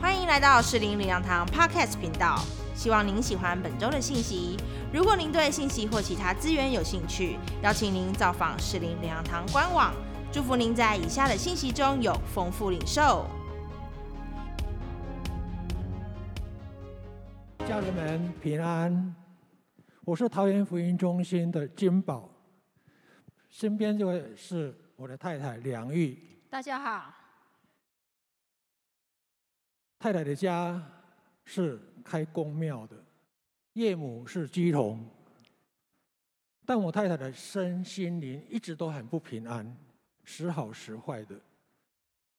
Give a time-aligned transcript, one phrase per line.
[0.00, 2.42] 欢迎来到士林领养堂 Podcast 频道，
[2.74, 4.56] 希望您喜欢本周的信息。
[4.92, 9.94] 如果您对信息或其他资源有兴趣，邀请您造访士林领养堂官网。
[10.32, 13.26] 祝福您在以下的信息中有丰富领受。
[17.66, 19.14] 家人们平安，
[20.04, 22.28] 我是桃园福音中心的金宝，
[23.48, 26.18] 身边这位是我的太太梁玉。
[26.50, 27.21] 大家好。
[30.02, 30.84] 太太的家
[31.44, 32.96] 是开公庙的，
[33.74, 35.08] 岳母是基童，
[36.66, 39.76] 但我太太的身心灵一直都很不平安，
[40.24, 41.40] 时好时坏的，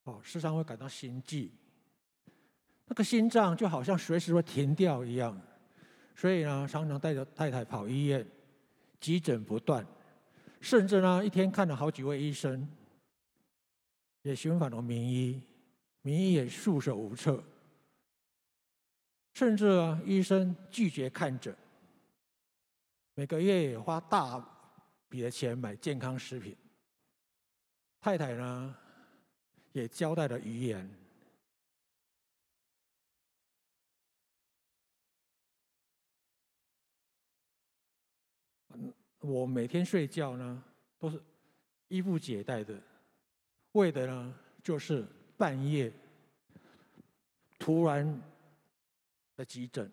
[0.03, 1.53] 哦，时常会感到心悸，
[2.86, 5.41] 那个心脏就好像随时会停掉一样，
[6.17, 8.27] 所以呢，常常带着太太跑医院，
[9.00, 9.88] 急诊不断，
[10.59, 12.67] 甚至呢，一天看了好几位医生，
[14.23, 15.41] 也寻访了名医，
[16.02, 17.41] 名医也束手无策。
[19.34, 21.56] 甚至啊，医生拒绝看诊，
[23.16, 24.40] 每个月也花大
[25.09, 26.56] 笔的钱买健康食品。
[28.00, 28.75] 太太呢，
[29.72, 30.88] 也交代了遗言。
[39.20, 40.64] 我每天睡觉呢，
[41.00, 41.20] 都是
[41.88, 42.80] 衣不解带的，
[43.72, 45.92] 为的呢，就是半夜
[47.58, 48.22] 突然。
[49.36, 49.92] 的急诊，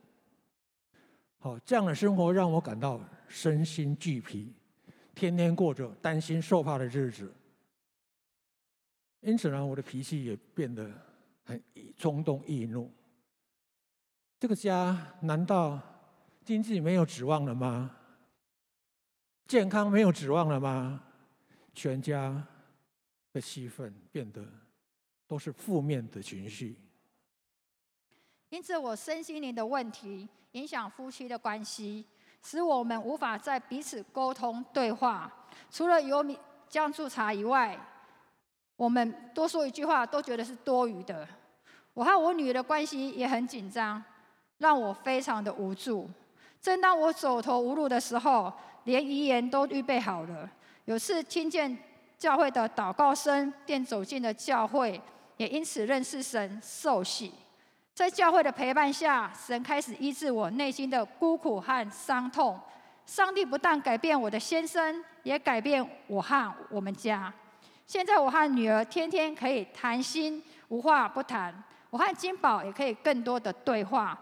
[1.38, 4.52] 好，这样的生活让我感到身心俱疲，
[5.14, 7.32] 天天过着担心受怕的日子。
[9.20, 10.90] 因此呢，我的脾气也变得
[11.44, 11.62] 很
[11.96, 12.90] 冲动易怒。
[14.38, 15.80] 这个家难道
[16.44, 17.96] 经济没有指望了吗？
[19.46, 21.02] 健康没有指望了吗？
[21.74, 22.46] 全家
[23.32, 24.44] 的气氛变得
[25.26, 26.76] 都是负面的情绪。
[28.50, 32.04] 因此，我身心灵的问题影响夫妻的关系，
[32.42, 35.32] 使我们无法在彼此沟通对话。
[35.70, 36.38] 除了有米
[36.68, 37.78] 酱醋茶以外，
[38.76, 41.26] 我们多说一句话都觉得是多余的。
[41.94, 44.02] 我和我女儿的关系也很紧张，
[44.58, 46.10] 让我非常的无助。
[46.60, 48.52] 正当我走投无路的时候，
[48.84, 50.50] 连遗言都预备好了。
[50.86, 51.78] 有次听见
[52.18, 55.00] 教会的祷告声，便走进了教会，
[55.36, 57.32] 也因此认识神，受洗。
[58.00, 62.58] 在教会的陪伴下，神开始医治我内心的孤苦和伤痛。
[63.04, 67.30] 上帝不但改变我的先生，也改变我和我们家。
[67.86, 71.62] 现在我和女儿天天可以谈心，无话不谈。
[71.90, 74.18] 我和金宝也可以更多的对话，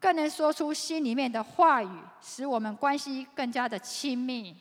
[0.00, 4.56] 更能说出心里面的话语，使我们关系更加的亲密。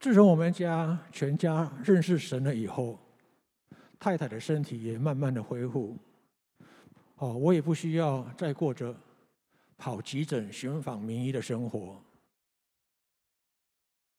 [0.00, 2.98] 自从我们家全家认识神了以后，
[4.00, 5.96] 太太的身体也慢慢的恢复。
[7.24, 8.94] 哦，我也不需要再过着
[9.78, 11.98] 跑急诊、寻访名医的生活。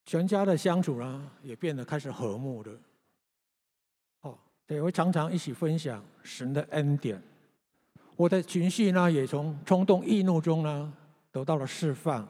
[0.07, 2.71] 全家的相处呢，也变得开始和睦了。
[4.21, 7.21] 哦，对，我常常一起分享神的恩典。
[8.15, 10.91] 我的情绪呢，也从冲动易怒中呢，
[11.31, 12.27] 得到了释放。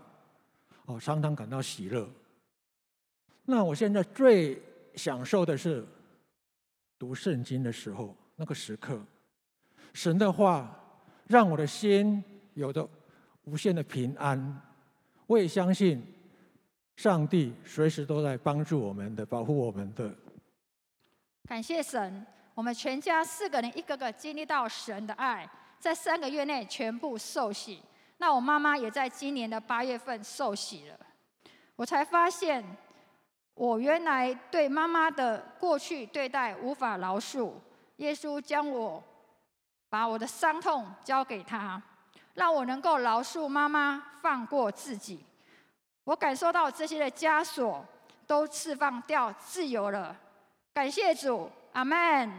[0.88, 2.06] 哦，常常感到喜乐。
[3.46, 4.62] 那我现在最
[4.96, 5.86] 享受的是
[7.00, 9.02] 读圣经的时候，那个时刻。
[9.96, 10.70] 神的话
[11.26, 12.22] 让我的心
[12.54, 12.88] 有着
[13.46, 14.62] 无限的平安，
[15.26, 16.06] 我也相信
[16.98, 20.14] 上帝随时都在帮助我们的，保护我们的。
[21.48, 27.82] 感谢神，我们全家四个人一个个经历到神的爱，在三个月内全部受洗。
[28.18, 31.00] 那我妈妈也在今年的八月份受洗了，
[31.78, 32.62] 我才发现
[33.54, 37.54] 我原来对妈妈的过去对待无法饶恕，
[37.96, 39.02] 耶稣将我。
[39.96, 41.82] 把我的伤痛交给他，
[42.34, 45.26] 让我能够饶恕妈妈，放过自己。
[46.04, 47.86] 我感受到这些的枷锁
[48.28, 50.14] 都释放掉，自由了。
[50.74, 52.30] 感谢主，阿门。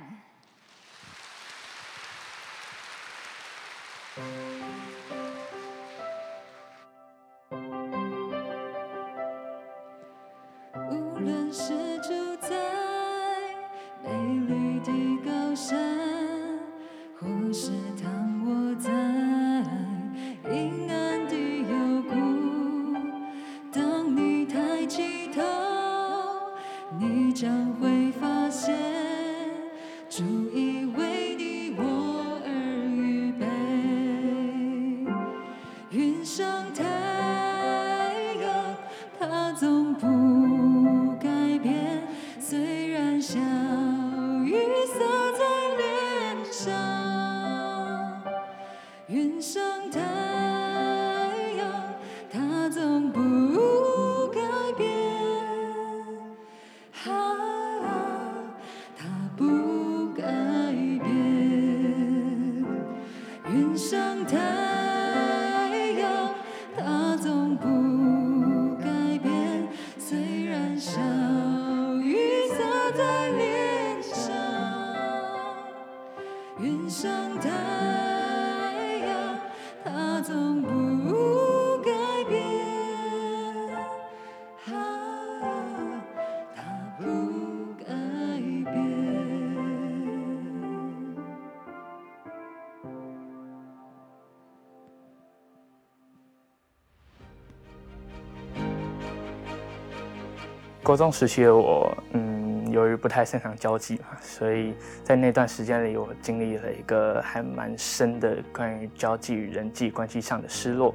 [100.87, 104.73] 高中时期的我，嗯，由于不太擅长交际嘛，所以
[105.03, 110.95] 在那段时间里，我经历了一个还蛮深的关于交际与人际关系上的失落。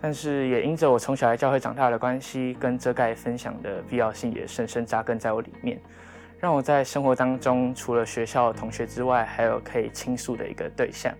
[0.00, 5.80] 但是也因着我从小在教会长大的关系，跟遮盖分享的必要性也深深扎根在我里面，
[6.38, 11.12] 让我在生活当中除了学校同学之外，还有可以倾诉的一个对象。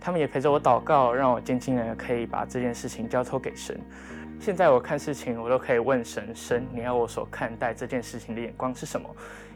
[0.00, 3.80] 他们也陪着我祷告，让我渐渐的可以把这件事情交托给神。
[4.42, 9.08] 现在我看事情，我都可以问神：神，你要我所看待这件事情的眼光是什么？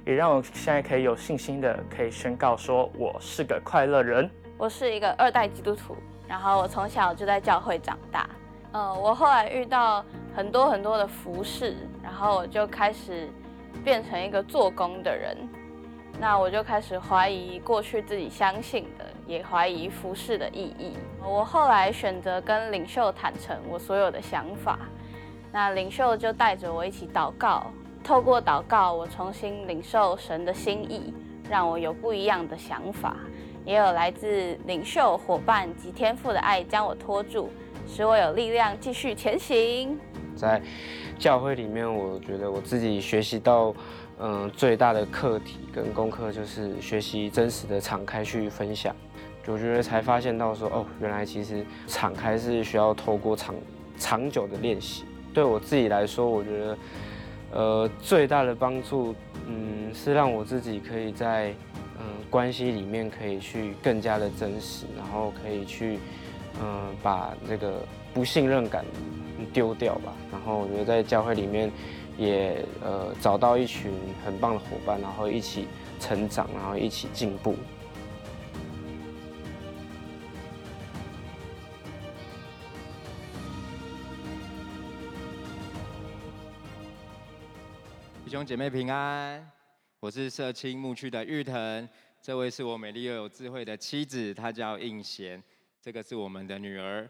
[0.04, 4.30] 也让我现在可以有信心的可以宣告说，我是个快乐人。
[4.56, 5.96] 我是一个二代基督徒，
[6.28, 8.30] 然后我从小就在教会长大。
[8.70, 10.04] 呃，我后来遇到
[10.36, 13.28] 很多很多的服饰，然后我就开始
[13.82, 15.36] 变成一个做工的人。
[16.20, 20.92] 那我就开始怀疑过去自己相信的，也怀疑服饰的意义。
[21.22, 24.78] 我后来选择跟领袖坦诚我所有的想法，
[25.52, 27.70] 那领袖就带着我一起祷告，
[28.04, 31.12] 透过祷告，我重新领受神的心意，
[31.50, 33.16] 让我有不一样的想法。
[33.64, 37.50] 也有来自领袖伙伴及天赋的爱将我拖住，
[37.88, 39.98] 使我有力量继续前行。
[40.36, 40.62] 在
[41.18, 43.74] 教会里面，我觉得我自己学习到，
[44.20, 48.94] 嗯、最大的课题跟功课就是学习真实的敞开去分享。
[49.46, 53.54] 我觉得才发现到说，哦，原来其实敞开是需要透过长
[53.96, 55.04] 长久的练习。
[55.32, 56.78] 对我自己来说，我觉得，
[57.52, 59.14] 呃，最大的帮助，
[59.46, 61.54] 嗯，是让我自己可以在，
[61.98, 65.98] 嗯，关系里面可以去更加的真实，然后可以去，
[66.62, 67.82] 嗯，把这个
[68.14, 68.84] 不信任感
[69.52, 70.12] 丢掉吧。
[70.32, 71.70] 然后我觉得在教会里面
[72.16, 73.92] 也呃找到一群
[74.24, 75.66] 很棒的伙伴，然后一起
[76.00, 77.54] 成长，然后一起进步。
[88.36, 89.50] 兄姐妹平安，
[89.98, 91.88] 我是社青牧区的玉腾，
[92.20, 95.42] 这位是我美丽又有智慧的妻子，她叫应贤，
[95.80, 97.08] 这个是我们的女儿。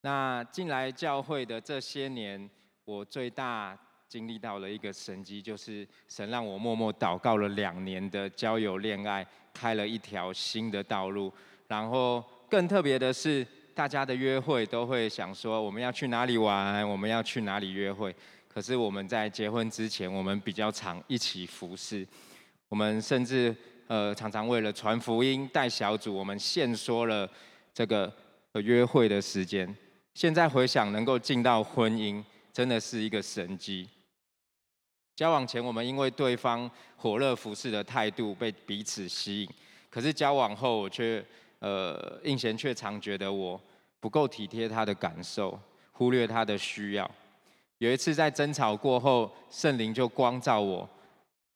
[0.00, 2.48] 那进来教会的这些年，
[2.86, 11.30] 我最大经历到了一个神迹，就是神让我默默祷告了两年的交友恋爱，开了一条新的道路。
[11.68, 18.16] 然后更特别的是，大家的约会都会想说，我们要去哪里玩，我们要去哪里约会。
[18.56, 22.08] 可是我们在结婚之前，我们比较常一起服侍，
[22.70, 23.54] 我们甚至
[23.86, 27.30] 呃常常为了传福音、带小组，我们限缩了
[27.74, 28.10] 这个
[28.52, 29.76] 呃约会的时间。
[30.14, 33.86] 现在回想，能够进到婚姻，真的是一个神迹。
[35.14, 39.50] 交往前，我们因为对方火热服侍的态度被彼此吸引，
[39.90, 41.22] 可是交往后，我却
[41.58, 43.60] 呃应贤却常觉得我
[44.00, 45.60] 不够体贴他的感受，
[45.92, 47.10] 忽略他的需要。
[47.78, 50.88] 有一次在争吵过后，圣灵就光照我，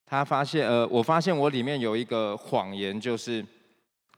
[0.05, 3.45] 他发现，呃，我发现我里面有一个谎言，就是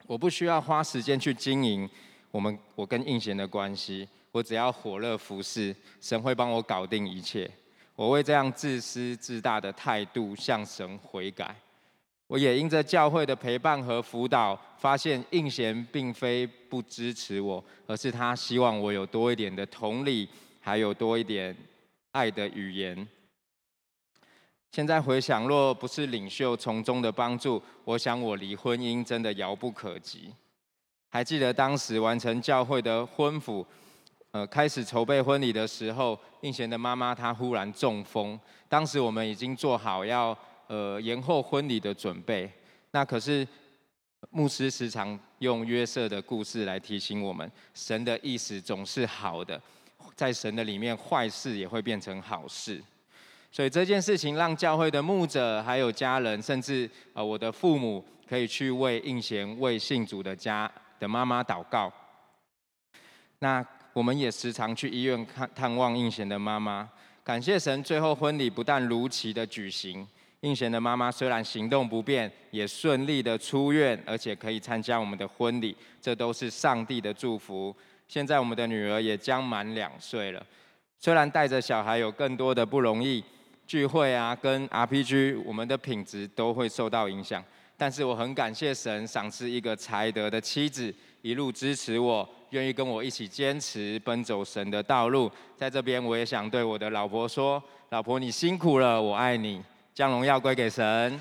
[0.07, 1.89] 我不需要花时间去经营
[2.31, 7.49] 我们我跟应贤的关系，我只要火热服侍，神会帮我搞定一切。
[7.95, 11.55] 我为这样自私自大的态度向神悔改。
[12.27, 20.27] 我也因着教会的陪伴和辅导，发现应贤并非不支持我，而是他希望我有多一点的同理，
[20.59, 21.55] 还有多一点
[22.13, 23.07] 爱的语言。
[24.71, 30.33] 现在回想，若不是领袖从中的帮助，我想我离婚姻真的遥不可及。
[31.11, 33.67] 还记得当时完成教会的婚服，
[34.31, 40.37] 呃，开始筹备婚礼的时候，应贤的妈妈她忽然中风，当时我们已经做好要
[40.69, 42.51] 呃延后婚礼的准备，
[42.93, 43.47] 那可是
[44.31, 49.61] 牧师时常用约瑟的故事来提醒我们，神的意思总是好的，
[50.15, 52.83] 在神的里面，坏事也会变成好事。
[53.51, 61.93] 所以这件事情让教会的牧者、还有家人，甚至呃我的父母，可以去为应贤、为信主的家的妈妈祷告。
[63.41, 66.89] 那我们也时常去医院看探望应贤的妈妈。
[67.23, 70.09] 感谢神，最后婚礼不但如期的举行，
[70.41, 77.77] 应贤的妈妈虽然行动不便，也顺利的出院，而且可以参加我们的婚礼，这都是上帝的祝福。
[78.13, 80.47] 现在我们的女儿也将满两岁了，
[80.99, 83.25] 虽然带着小孩有更多的不容易，
[83.67, 87.43] 聚会啊跟 RPG，我们的品质都会受到影响。
[87.75, 95.33] 但是我很感谢神赏赐一个才德的妻子，一路支持我，愿意跟我一起坚持奔走神的道路。
[95.57, 99.63] 在这边，我也想对我的老婆说：老婆，你辛苦了，我爱你，
[99.95, 101.19] 将荣耀归给神。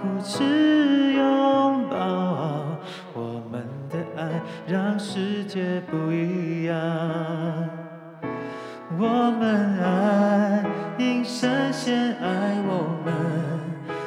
[0.00, 1.96] 互持拥抱，
[3.14, 6.74] 我们的爱让世界不一样。
[8.98, 10.64] 我们爱，
[10.96, 13.12] 因神先爱我们，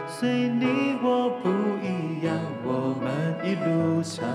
[0.07, 1.49] 随你我不
[1.85, 2.33] 一样，
[2.63, 3.07] 我们
[3.43, 4.25] 一路上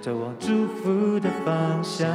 [0.00, 2.08] 走往祝福的方向。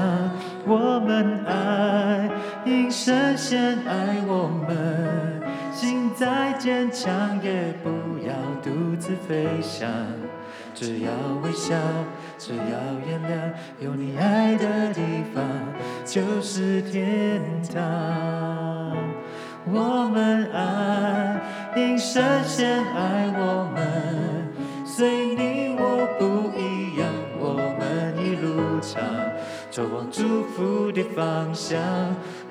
[0.65, 2.29] 我们爱，
[2.65, 7.89] 因神先爱我们，心再坚强也不
[9.09, 9.89] 自飞翔。
[10.75, 11.11] 只要
[11.41, 11.75] 微笑，
[12.37, 12.63] 只要
[13.07, 13.51] 原谅，
[13.83, 15.01] 有你爱的地
[15.33, 15.43] 方
[16.05, 17.41] 就是天
[17.73, 18.95] 堂。
[19.65, 21.41] 我们爱，
[21.75, 24.47] 因神先爱我们，
[24.85, 29.01] 随你我不一样，我们一路唱
[29.71, 31.79] 走往祝福的方向。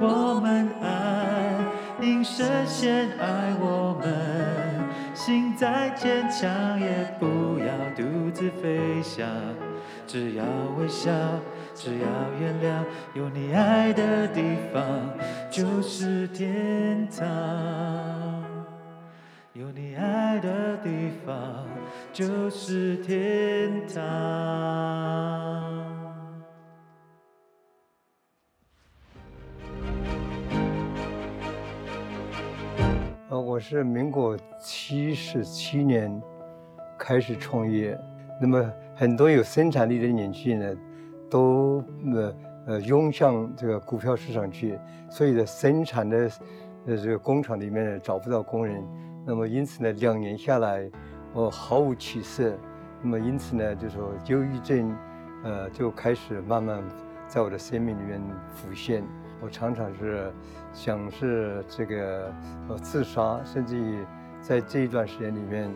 [0.00, 1.54] 我们爱，
[2.02, 4.77] 因神先爱我们。
[5.18, 6.86] 心再坚强，也
[7.18, 9.26] 不要独自飞翔。
[10.06, 10.44] 只要
[10.78, 11.10] 微笑，
[11.74, 12.06] 只要
[12.40, 12.84] 原谅，
[13.14, 14.40] 有你爱的地
[14.72, 14.80] 方
[15.50, 17.26] 就是天堂。
[19.54, 21.66] 有你爱的地方
[22.12, 23.98] 就是天堂。
[33.58, 36.22] 我是民国七十七年
[36.96, 37.98] 开始创业，
[38.40, 40.78] 那么很多有生产力的年轻人，
[41.28, 41.82] 都
[42.14, 42.34] 呃
[42.68, 44.78] 呃涌向这个股票市场去，
[45.10, 46.30] 所以呢，生产的
[46.86, 48.80] 呃这个工厂里面呢找不到工人，
[49.26, 50.88] 那么因此呢，两年下来，
[51.32, 52.56] 我毫无起色，
[53.02, 54.96] 那么因此呢，就说忧郁症，
[55.42, 56.80] 呃就开始慢慢
[57.26, 58.22] 在我的生命里面
[58.52, 59.02] 浮现。
[59.40, 60.32] 我常常是
[60.72, 62.32] 想是这个
[62.68, 64.04] 呃自杀，甚至于
[64.40, 65.70] 在这一段时间里面，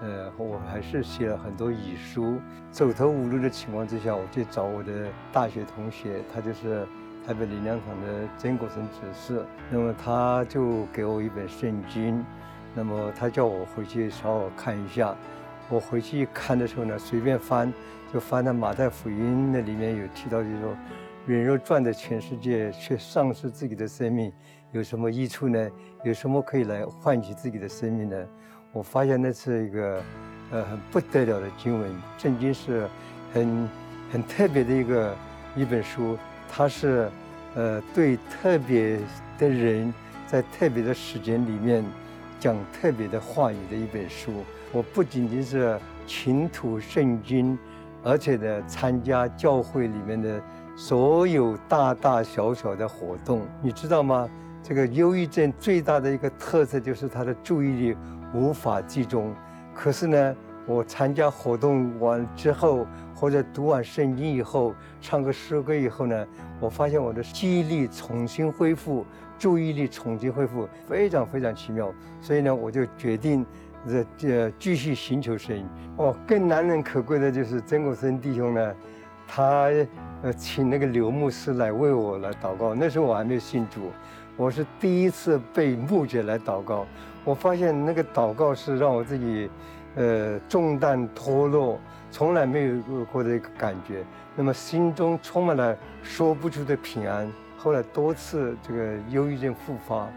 [0.00, 2.40] 呃，我还是写了很多遗书。
[2.70, 6.86] 走投无路的情况之下，我去找我的大学同学，他就是
[7.26, 9.44] 台北林良堂的曾国成执事。
[9.70, 12.24] 那么他就给我一本圣经，
[12.74, 15.14] 那么他叫我回去稍微看一下。
[15.68, 17.70] 我回去看的时候呢，随便翻，
[18.10, 20.74] 就翻到马太福音那里面有提到，就是说。
[21.24, 24.32] 人若赚得全世界，却丧失自己的生命，
[24.72, 25.70] 有什么益处呢？
[26.02, 28.16] 有什么可以来换取自己的生命呢？
[28.72, 30.02] 我发现那是一个，
[30.50, 31.88] 呃，很不得了的经文。
[32.18, 32.88] 圣经是
[33.32, 33.68] 很
[34.10, 35.16] 很特别的一个
[35.54, 36.18] 一本书，
[36.50, 37.08] 它是，
[37.54, 38.98] 呃，对特别
[39.38, 39.94] 的人
[40.26, 41.84] 在特别的时间里面
[42.40, 44.32] 讲特别的话语的一本书。
[44.72, 47.56] 我不仅仅是勤读圣经，
[48.02, 50.42] 而且呢，参加教会里面的。
[50.84, 54.28] 所有大大小小的活动，你知道吗？
[54.64, 57.96] 这个忧郁症最大的一个特色就是他的注意力
[58.34, 59.32] 无法集中。
[59.72, 60.36] 可是呢，
[60.66, 62.84] 我参加活动完之后，
[63.14, 66.26] 或者读完圣经以后，唱个诗歌以后呢，
[66.58, 69.06] 我发现我的记忆力重新恢复，
[69.38, 71.94] 注意力重新恢复，非常非常奇妙。
[72.20, 73.46] 所以呢，我就决定
[73.86, 75.64] 这这继续寻求神。
[75.96, 78.74] 哦，更难能可贵的就是曾国生弟兄呢，
[79.28, 79.70] 他。
[80.22, 82.76] 呃，请那个刘牧师来为我来祷告。
[82.76, 83.90] 那时候我还没有信主，
[84.36, 86.86] 我是第一次被牧者来祷告。
[87.24, 89.50] 我发现那个祷告是让我自己，
[89.96, 91.76] 呃，重担脱落，
[92.08, 94.04] 从来没有过的一个感觉。
[94.36, 97.28] 那么心中充满了说不出的平安。
[97.58, 100.08] 后来多次这个忧郁症复发，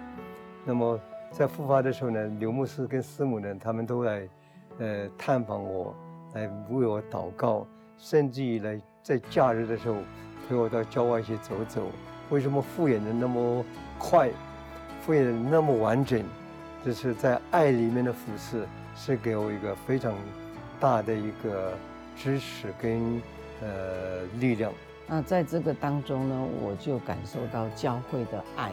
[0.63, 1.00] 那么
[1.31, 4.29] 在复发的时候呢，刘牧师跟师母呢，他们都来，
[4.77, 5.95] 呃，探访我，
[6.33, 7.65] 来为我祷告，
[7.97, 8.79] 甚至于来。
[9.05, 9.97] 在假日的时候，
[10.50, 11.91] 陪我到郊外去走走。
[12.31, 13.63] 为什么复原的那么
[14.00, 14.31] 快，
[15.00, 16.24] 复原的那么完整？
[16.83, 20.12] 这是在爱里面的服侍，是给我一个非常
[20.79, 21.74] 大的一个
[22.17, 23.21] 支持跟
[23.62, 24.74] 呃力量。
[25.05, 28.71] 那在这个当中呢，我就感受到教会的爱，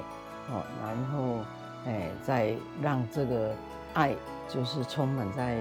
[0.48, 1.40] 哦，然后
[1.84, 3.54] 哎，再让这个
[3.92, 4.16] 爱
[4.48, 5.56] 就是充满在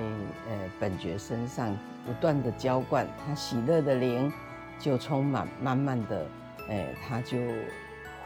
[0.50, 1.76] 呃本觉身上，
[2.06, 4.32] 不断的浇灌他喜乐的灵。
[4.82, 6.26] 就充满，慢慢的，
[6.68, 7.38] 哎，他就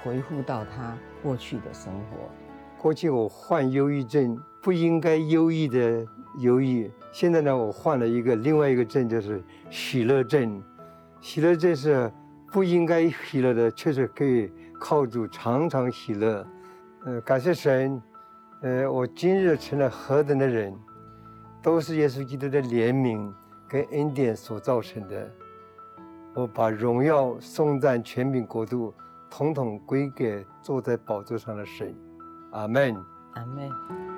[0.02, 2.30] 回复到他过去的生活。
[2.78, 6.06] 过去我患忧郁症，不应该忧郁的
[6.38, 6.90] 忧郁。
[7.12, 10.64] 现在呢，我患了一个另外一个症，就是喜乐症。
[11.20, 12.10] 喜乐症是
[12.52, 16.46] 不应该喜乐的，确实可以靠主常常喜乐。
[17.06, 18.02] 呃，感谢神，
[18.62, 20.74] 呃，我今日成了何等的人，
[21.62, 23.30] 都是耶稣基督的怜悯
[23.68, 25.30] 跟恩典所造成的。
[26.36, 28.94] 我把荣耀、颂赞、权柄、国度，
[29.30, 31.96] 统统归给坐在宝座上的神。
[32.52, 32.94] 阿门。
[33.36, 34.15] 阿门。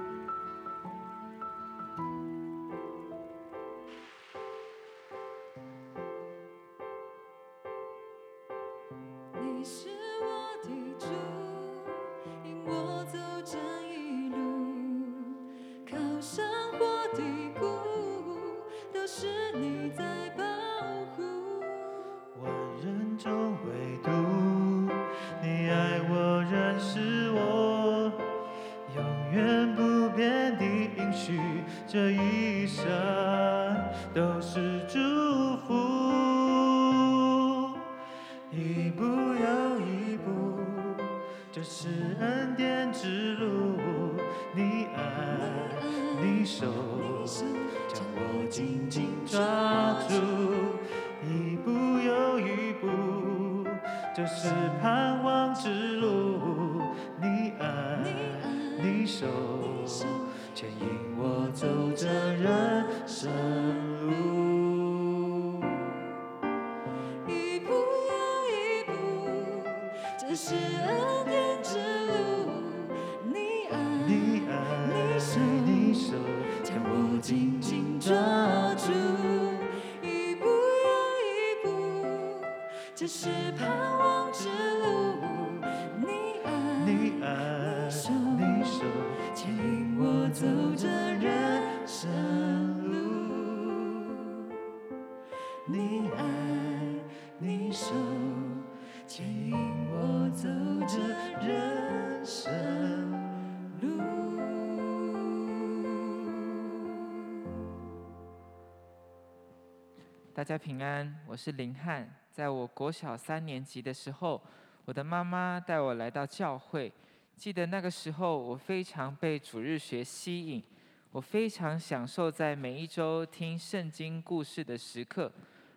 [110.48, 112.10] 家平安，我是林汉。
[112.32, 114.42] 在我国小三年级的时候，
[114.86, 116.90] 我的妈妈带我来到教会。
[117.36, 120.64] 记得那个时候，我非常被主日学吸引，
[121.12, 125.30] 我非常享受在每一周听圣经故事的时刻，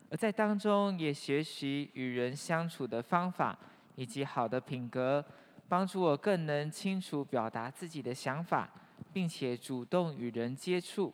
[0.09, 3.59] 而在当中也学习与人相处的方法
[3.96, 5.24] 以及好的品格，
[5.68, 8.70] 帮助我更能清楚表达自己的想法，
[9.12, 11.12] 并且主动与人接触。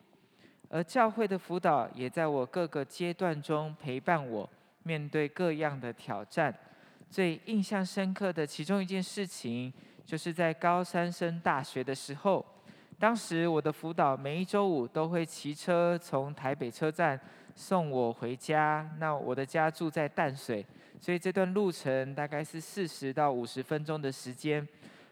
[0.68, 4.48] 而教会的辅导也在我各个阶段中陪伴我，
[4.82, 6.54] 面对各样的挑战。
[7.08, 9.72] 最印象深刻的其中一件事情，
[10.04, 12.44] 就是在高三升大学的时候，
[12.98, 17.18] 当时我的辅导每一周五都会骑车从台北车站
[17.54, 18.90] 送我回家。
[18.98, 20.66] 那我的家住在淡水，
[21.00, 24.66] 所以这段路程大概是四十到五十分钟的时间。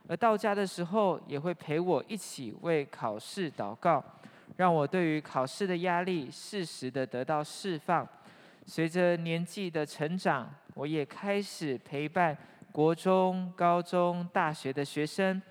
[0.09, 4.05] 而到家的时候，也会陪我一起为考试祷告。
[4.57, 8.07] 让我对于考试的压力适时的得到释放。
[8.67, 12.37] 随着年纪的成长，我也开始陪伴
[12.73, 15.43] 国中、高中、大学的学生。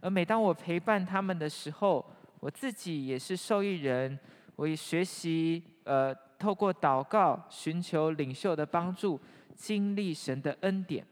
[0.00, 2.04] 而每当我陪伴他们的时候，
[2.40, 4.18] 我自己也是受益人。
[4.56, 9.20] 我也学习，呃，透过祷告寻求领袖的帮助，
[9.54, 11.04] 经历神的恩典。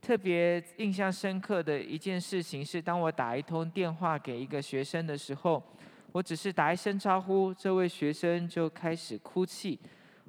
[0.00, 5.62] 特别印象深刻的一件事情是，当我打一通电话给一个学生的时候。
[6.12, 9.78] 我只是打一声招呼，这位学生就开始哭泣。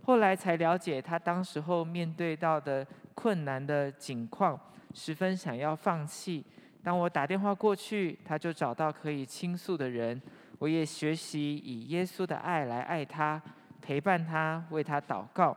[0.04, 4.60] 后来才了解，他当时候面对到的困难的境况，
[4.94, 6.44] 十分想要放弃。
[6.84, 10.22] 当我打电话过去，他就找到可以倾诉的人。
[10.60, 13.42] 我也学习以耶稣的爱来爱他，
[13.82, 15.56] 陪伴他，为他祷告。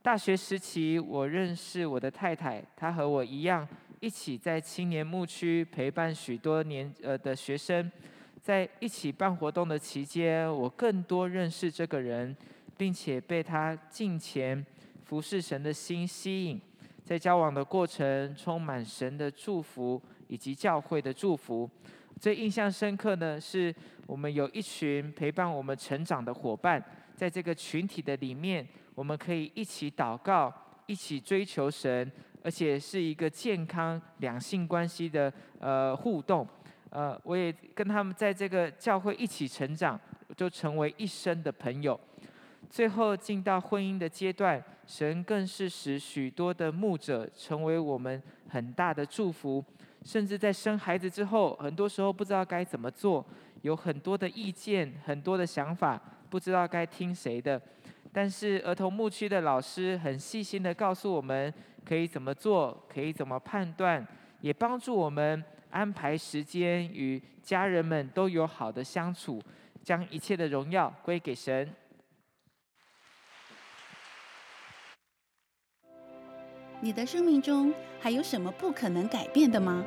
[0.00, 3.66] 大学时期，我认识我的太太，她和我一样，
[4.00, 7.90] 一起在青年牧区陪伴许多年呃的学生。
[8.42, 12.36] 在一起办活动的期间，我更多认识这个人，
[12.76, 14.66] 并且被他敬虔
[15.04, 16.60] 服侍神的心吸引。
[17.04, 21.70] 在交往的过程，充满神的祝福以及教会的祝福。
[22.20, 23.72] 最印象深刻的是，
[24.06, 30.52] 我们有一群陪伴我们成长的伙伴，在这个群体的里面，我们可以一起祷告，
[30.86, 32.10] 一起追求神，
[32.42, 36.44] 而且是一个健康两性关系的呃互动。
[36.92, 39.98] 呃，我也跟他们在这个教会一起成长，
[40.36, 41.98] 就成为一生的朋友。
[42.68, 49.64] 最后进到婚姻的阶段，神更是使许多的牧者成为我们很大的祝福。
[50.04, 53.24] 甚至在生孩子之后，很多时候不知道该怎么做，
[53.62, 57.60] 有很多的意见、很多的想法，不知道该听谁的。
[58.12, 61.50] 但是儿童牧区的老师很细心的告诉我们，
[61.86, 64.06] 可以怎么做，可以怎么判断，
[64.42, 69.42] 也帮助我们安排时间，与家人们都有好的相处，
[69.82, 71.68] 将一切的荣耀归给神。
[76.80, 79.84] 你的生命中还有什么不可能改变的吗？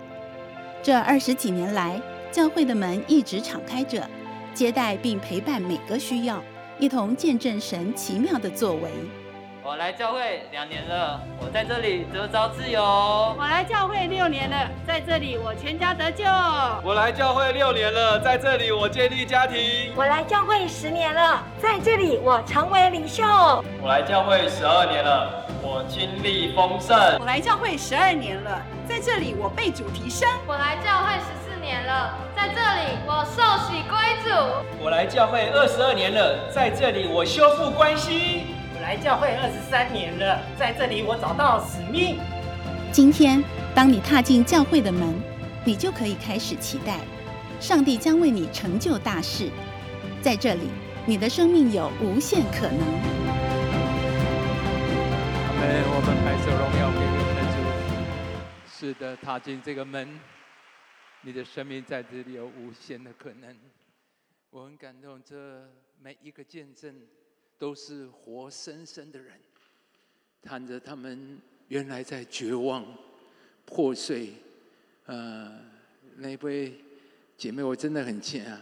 [0.82, 4.10] 这二十几年来，教会的门一直敞开着，
[4.54, 6.44] 接待并陪伴每个需要，
[6.80, 8.92] 一同见证神奇妙的作为。
[9.68, 12.84] 我来教会两年了，我在这里得着自由。
[12.84, 16.24] 我来教会六年了，在这里我全家得救。
[16.84, 19.92] 我来教会六年了，在这里我建立家庭。
[19.96, 23.24] 我来教会十年了，在这里我成为领袖。
[23.82, 25.44] 我来教会十二年了。
[25.64, 26.96] 我经历丰盛。
[27.20, 30.30] 我来教会十二年了，在这里我被主提升。
[30.46, 34.30] 我来教会十四年了，在这里我受洗归主。
[34.84, 38.45] 我来教会二十二年了，在这里我修复关系。
[38.86, 42.20] 我来教会二十三年了，在这里我找到使命。
[42.92, 43.44] 今天，
[43.74, 45.12] 当你踏进教会的门，
[45.66, 47.00] 你就可以开始期待，
[47.60, 49.50] 上帝将为你成就大事。
[50.22, 50.70] 在这里，
[51.04, 52.80] 你的生命有无限可能。
[55.42, 57.58] 阿门我们白色荣耀给你们主。
[58.70, 60.08] 是的，踏进这个门，
[61.22, 63.58] 你的生命在这里有无限的可能。
[64.52, 65.68] 我很感动，这
[66.00, 66.94] 每一个见证
[67.58, 69.34] 都是活生生的人，
[70.42, 71.40] 谈着他们
[71.70, 72.86] 原来在绝望、
[73.66, 74.34] 破碎。
[75.06, 75.52] 呃，
[76.18, 76.74] 那位
[77.38, 78.62] 姐妹，我真的很亲啊，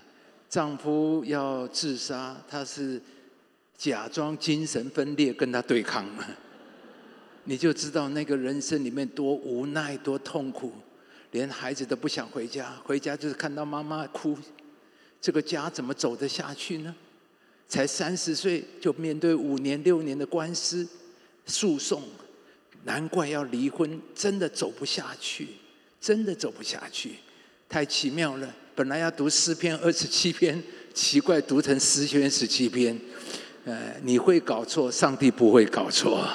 [0.50, 3.02] 丈夫要自杀，她是
[3.76, 6.06] 假装精神分裂跟他对抗。
[7.46, 10.72] 你就知道那个人生里面多无奈、多痛苦，
[11.32, 14.38] 连孩子都不想回家，回家就是看到妈妈哭，
[15.20, 16.96] 这个家怎么走得下去呢？
[17.74, 20.88] 才三十岁就面对五年、六年的官司
[21.48, 22.04] 诉讼，
[22.84, 25.48] 难怪要离婚，真的走不下去，
[26.00, 27.16] 真的走不下去，
[27.68, 28.56] 太奇妙了。
[28.76, 30.62] 本来要读诗篇二十七篇，
[30.94, 32.96] 奇怪读成诗篇十七篇，
[33.66, 36.30] 呃，你会搞错，上帝不会搞错。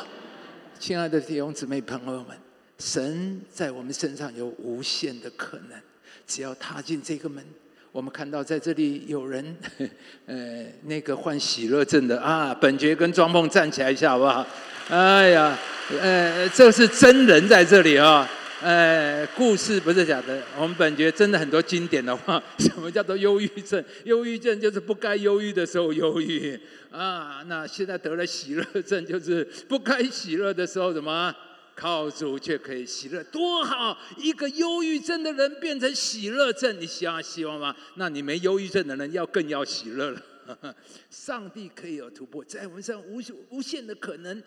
[0.80, 2.36] 亲爱的弟兄姊妹朋友们，
[2.80, 5.80] 神在我们身上有无限的可能，
[6.26, 7.46] 只要踏进这个门。
[7.90, 9.56] 我们看到在这里有人，
[10.26, 14.46] 呃，那个患喜乐症的啊，本爵跟庄梦站起来一下好不好？
[14.88, 15.58] 哎呀，
[16.00, 18.28] 呃，这是真人在这里啊。
[18.60, 20.42] 呃，故事不是假的。
[20.58, 23.82] 我们本杰真的很多经典的话， 什么叫做忧郁症？
[24.04, 26.58] 忧郁症就是不该忧郁的时候忧郁
[26.90, 27.42] 啊。
[27.46, 31.32] 那现在得了喜乐症，就是不该喜乐的时候怎么
[31.78, 33.96] 靠主却可以喜乐，多好！
[34.16, 37.76] 一个忧郁症的人变成喜乐症，你希望希望吗？
[37.94, 40.20] 那你没忧郁症的人要更要喜乐了。
[41.08, 44.42] 上帝可以有突破，在我们身上无无限的可能。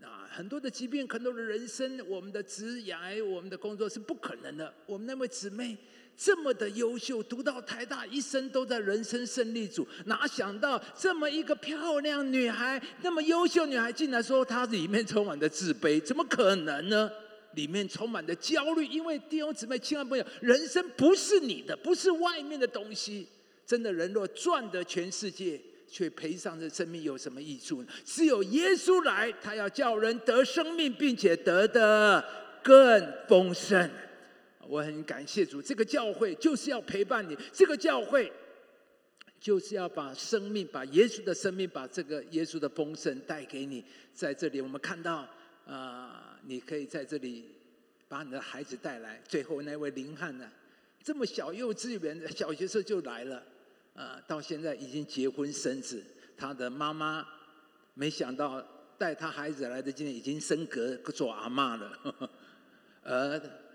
[0.00, 4.72] 啊，很多的疾病，很多的人生，我们的职业，我们的工作是不可能的。
[4.86, 5.76] 我们那位姊妹
[6.16, 17.10] 这么的优秀，读到台大，一生都在人生胜利组，哪想到这么一个漂亮女孩，那么优秀女孩，竟然说她里面充满的自卑，怎么可能呢？
[17.54, 23.28] 里面充满的焦虑，因为弟兄姊妹，亲爱朋友，人生不是你的，不是外面的东西。
[23.66, 25.60] 真的人若赚得全世界。
[25.88, 27.88] 却赔上这生命有什么益处呢？
[28.04, 32.22] 只有耶稣来，他要叫人得生命，并且得的
[32.60, 33.88] 更丰盛。
[34.68, 38.32] 我很感谢主，这个教会就是要陪伴你，这个教会
[39.40, 43.84] 就是要把生命，把耶稣的生命，把这个耶稣的丰盛带给你。
[44.12, 45.28] 在这里，我们看到
[45.66, 47.54] 啊，你可以在这里
[48.08, 49.22] 把你的孩子带来。
[49.28, 50.50] 最后那位林汉呢，
[51.02, 53.42] 这么小幼稚园的小学生就来了。
[53.94, 56.02] 呃，到现在已经结婚生子，
[56.36, 57.26] 他的妈妈
[57.94, 58.62] 没想到
[58.98, 62.30] 带他孩子来的今天已经升格做阿妈了，
[63.02, 63.40] 而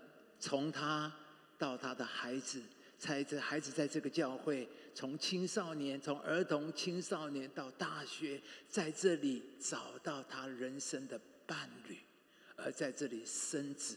[0.42, 1.10] 从他
[1.56, 2.60] 到他的孩子，
[2.98, 11.96] 在这孩子在这个教会，从青少年，从儿童青少年到大学，在这里找到他人生的伴侣，
[12.56, 13.94] 而在这里生子。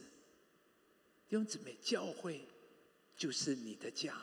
[1.28, 2.48] 弟兄姊妹，教会
[3.18, 4.16] 就是你的家。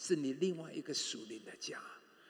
[0.00, 1.80] 是你另外一个属灵的家。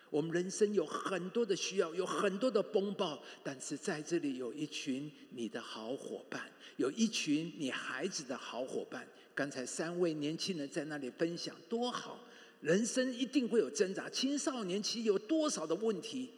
[0.09, 9.07] 我们人生有很多的需要，有很多的风暴，但是在这里有一群你的好伙伴，有一群你孩子的好伙伴。
[9.39, 12.19] 刚才三位年轻人在那里分享，多好！
[12.61, 16.29] 人生一定会有挣扎，青少年期有多少的问题？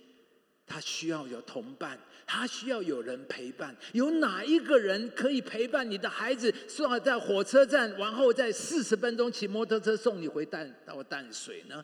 [0.66, 3.74] 他需要有同伴，他需要有人陪伴。
[3.94, 6.52] 有哪一个人可以陪伴你的孩子？
[6.68, 11.82] 送在火车站，然后在四十分钟骑摩托车送你回淡到淡水呢？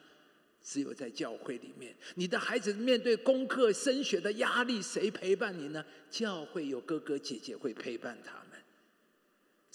[0.63, 5.83] 只有在教会里面，你的孩子面对功课升学的压力，谁陪伴你呢？
[6.11, 8.61] 教会有哥哥姐姐会陪伴他们。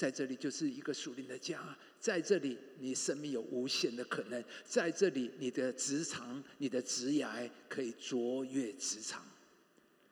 [0.01, 9.23] 在这里就是一个属灵的家，在这里你生命有无限的可能，在这里你的职场、你的职涯可以卓越职场。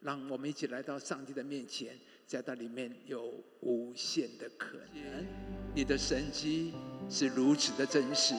[0.02, 1.98] 让我们一起来到上帝的面前，
[2.28, 5.26] 在那里面有无限的可能。
[5.74, 6.72] 你的神机
[7.10, 8.36] 是如此的真实。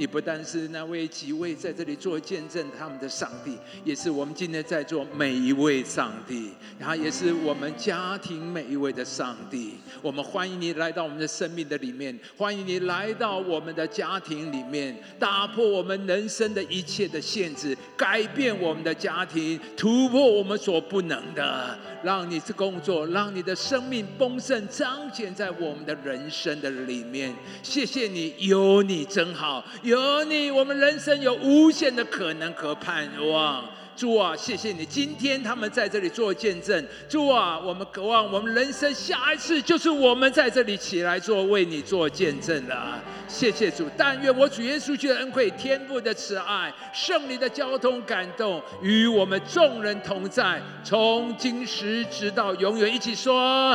[0.00, 9.74] 你不但是那位几位在这里做见证他们的上帝，也是我们今天在座每一位上帝，然后也是我们家庭每一位的上帝。
[10.00, 27.36] 我们欢迎你来到我们的生命的里面，欢迎你来到我们的家庭里面，打破我们人生的一切的限制，改变我们的家庭，突破我们所不能的，让你的工作，让你的生命丰盛彰显在我们的人生的里面。
[27.62, 29.62] 谢谢你，有你真好。
[29.90, 33.64] 有你，我们人生有无限的可能和盼望。
[33.96, 36.86] 主啊，谢谢你，今天他们在这里做见证。
[37.08, 43.00] 主啊，我们渴望我们人生下一次就是我们在这里起来做为你做见证了。
[43.26, 52.94] 谢谢主，但愿我主耶稣基督的恩惠、天父的慈爱、圣灵的交通感动与我们众人同在，从今时直到永远。
[52.94, 53.70] 一起说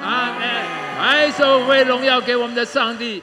[0.00, 0.48] 阿门。
[0.98, 3.22] 来，首为荣耀给我们的上帝。